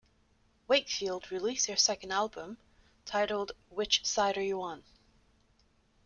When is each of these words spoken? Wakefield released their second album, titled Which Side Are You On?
Wakefield 0.67 1.31
released 1.31 1.67
their 1.67 1.77
second 1.77 2.11
album, 2.11 2.57
titled 3.05 3.51
Which 3.69 4.03
Side 4.03 4.35
Are 4.35 4.41
You 4.41 4.59
On? 4.63 4.83